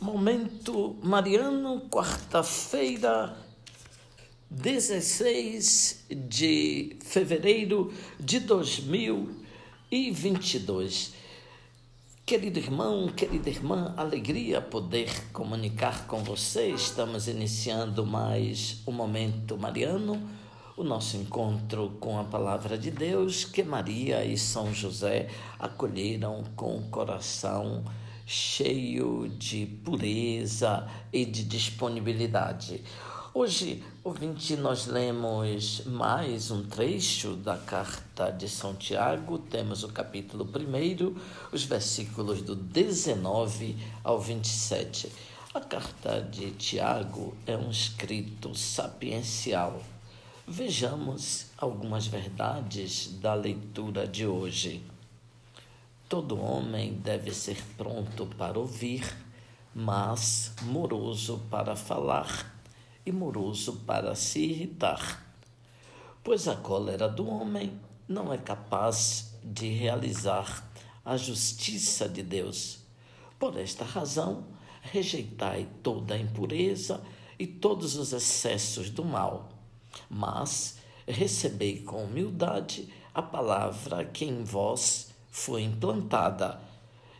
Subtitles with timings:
[0.00, 3.36] Momento Mariano, quarta-feira,
[4.48, 11.14] 16 de fevereiro de 2022.
[12.24, 16.68] Querido irmão, querida irmã, alegria poder comunicar com você.
[16.68, 20.30] Estamos iniciando mais um Momento Mariano,
[20.76, 25.28] o nosso encontro com a Palavra de Deus que Maria e São José
[25.58, 27.82] acolheram com o coração
[28.30, 32.84] cheio de pureza e de disponibilidade.
[33.32, 40.44] Hoje, ouvinte, nós lemos mais um trecho da carta de São Tiago, temos o capítulo
[40.44, 41.16] 1,
[41.50, 45.10] os versículos do 19 ao 27.
[45.54, 49.82] A carta de Tiago é um escrito sapiencial.
[50.46, 54.82] Vejamos algumas verdades da leitura de hoje.
[56.08, 59.14] Todo homem deve ser pronto para ouvir,
[59.74, 62.58] mas moroso para falar
[63.04, 65.36] e moroso para se irritar.
[66.24, 70.66] Pois a cólera do homem não é capaz de realizar
[71.04, 72.78] a justiça de Deus.
[73.38, 74.46] Por esta razão,
[74.80, 77.02] rejeitai toda a impureza
[77.38, 79.50] e todos os excessos do mal,
[80.08, 86.60] mas recebei com humildade a palavra que em vós foi implantada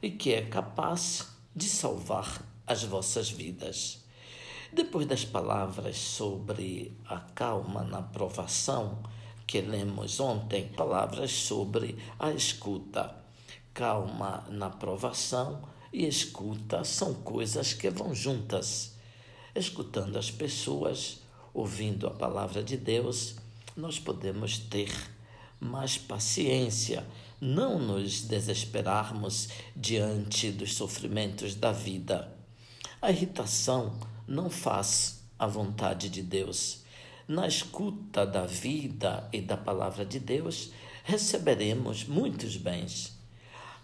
[0.02, 4.04] e que é capaz de salvar as vossas vidas.
[4.72, 8.98] Depois das palavras sobre a calma na provação
[9.46, 13.16] que lemos ontem, palavras sobre a escuta.
[13.72, 18.94] Calma na provação e escuta são coisas que vão juntas.
[19.54, 21.20] Escutando as pessoas,
[21.54, 23.36] ouvindo a palavra de Deus,
[23.74, 24.92] nós podemos ter
[25.58, 27.06] mais paciência
[27.40, 32.36] não nos desesperarmos diante dos sofrimentos da vida.
[33.00, 36.82] A irritação não faz a vontade de Deus.
[37.28, 40.72] Na escuta da vida e da palavra de Deus,
[41.04, 43.16] receberemos muitos bens.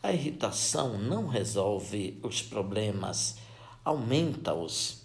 [0.02, 3.36] A irritação não resolve os problemas,
[3.84, 5.02] aumenta-os.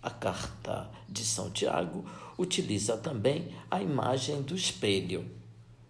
[0.00, 2.04] A carta de São Tiago
[2.38, 5.28] utiliza também a imagem do espelho.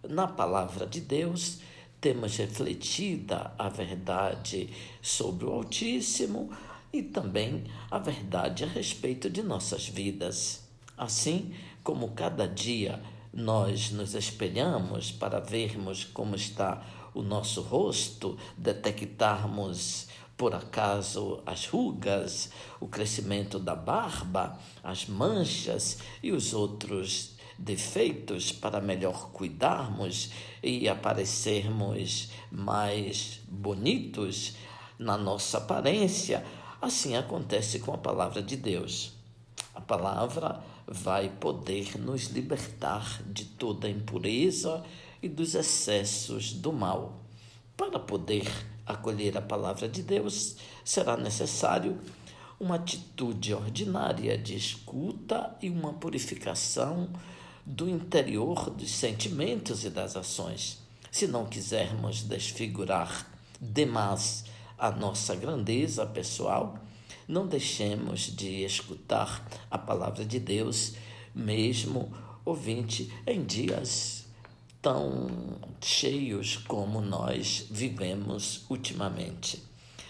[0.03, 1.59] Na palavra de Deus,
[2.01, 4.69] temos refletida a verdade
[5.01, 6.49] sobre o Altíssimo
[6.91, 10.63] e também a verdade a respeito de nossas vidas.
[10.97, 13.01] Assim como cada dia
[13.33, 16.83] nós nos espelhamos para vermos como está
[17.13, 22.49] o nosso rosto, detectarmos por acaso as rugas,
[22.79, 30.31] o crescimento da barba, as manchas e os outros defeitos para melhor cuidarmos
[30.63, 34.55] e aparecermos mais bonitos
[34.97, 36.45] na nossa aparência.
[36.81, 39.13] Assim acontece com a palavra de Deus.
[39.75, 44.83] A palavra vai poder nos libertar de toda a impureza
[45.21, 47.19] e dos excessos do mal.
[47.75, 48.49] Para poder
[48.85, 51.99] acolher a palavra de Deus, será necessário
[52.59, 57.09] uma atitude ordinária de escuta e uma purificação
[57.69, 60.79] do interior dos sentimentos e das ações.
[61.11, 63.27] Se não quisermos desfigurar
[63.61, 66.79] demais a nossa grandeza pessoal,
[67.27, 70.93] não deixemos de escutar a palavra de Deus,
[71.35, 72.11] mesmo
[72.43, 74.25] ouvinte, em dias
[74.81, 75.29] tão
[75.79, 79.61] cheios como nós vivemos ultimamente.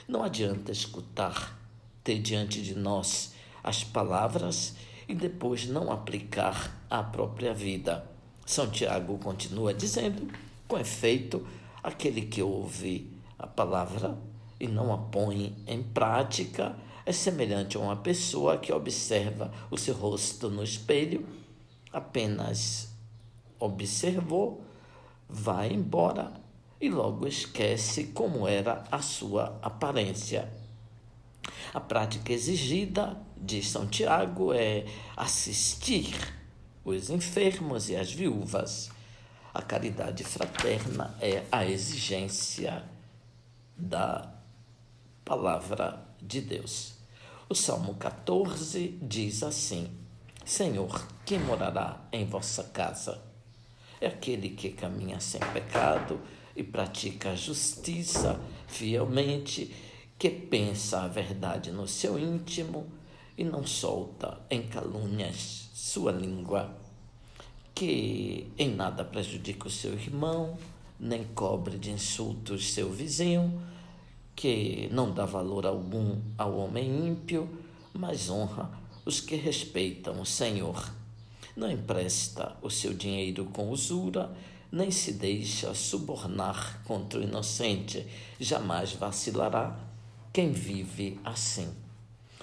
[0.07, 1.59] Não adianta escutar,
[2.05, 4.75] ter diante de nós as palavras
[5.09, 8.05] e depois não aplicar à própria vida.
[8.45, 10.31] São Tiago continua dizendo:
[10.67, 11.45] com efeito,
[11.83, 14.15] aquele que ouve a palavra
[14.59, 16.75] e não a põe em prática
[17.05, 21.25] é semelhante a uma pessoa que observa o seu rosto no espelho,
[21.91, 22.93] apenas
[23.59, 24.61] observou,
[25.27, 26.33] vai embora
[26.79, 30.58] e logo esquece como era a sua aparência.
[31.73, 36.15] A prática exigida, diz São Tiago, é assistir
[36.83, 38.89] os enfermos e as viúvas.
[39.53, 42.83] A caridade fraterna é a exigência
[43.77, 44.33] da
[45.23, 46.93] palavra de Deus.
[47.47, 49.89] O Salmo 14 diz assim:
[50.45, 53.21] Senhor, quem morará em vossa casa?
[54.01, 56.19] É aquele que caminha sem pecado
[56.55, 59.75] e pratica a justiça fielmente
[60.19, 62.85] que pensa a verdade no seu íntimo
[63.37, 66.75] e não solta em calúnias sua língua,
[67.73, 70.57] que em nada prejudica o seu irmão,
[70.99, 73.61] nem cobre de insultos seu vizinho,
[74.35, 77.49] que não dá valor algum ao homem ímpio,
[77.93, 78.69] mas honra
[79.05, 80.93] os que respeitam o Senhor.
[81.55, 84.35] Não empresta o seu dinheiro com usura,
[84.69, 88.05] nem se deixa subornar contra o inocente.
[88.37, 89.88] Jamais vacilará
[90.39, 91.69] quem vive assim.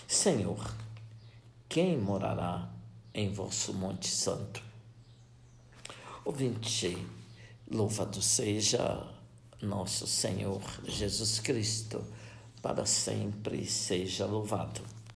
[0.07, 0.71] Senhor,
[1.67, 2.71] quem morará
[3.15, 4.63] em vosso Monte Santo?
[6.23, 6.95] Ouvinte,
[7.67, 9.03] louvado seja
[9.63, 12.05] nosso Senhor Jesus Cristo,
[12.61, 14.83] para sempre seja louvado.